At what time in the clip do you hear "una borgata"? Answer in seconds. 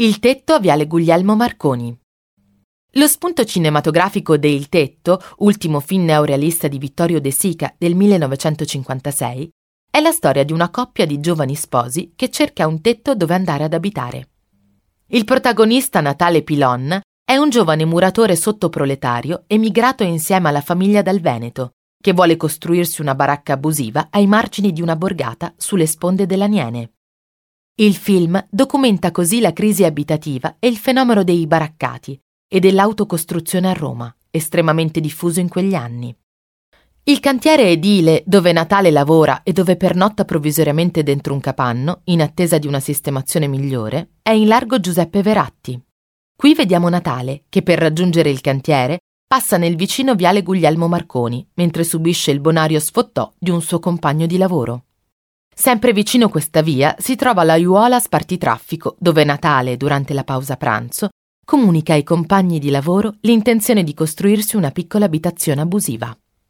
24.80-25.52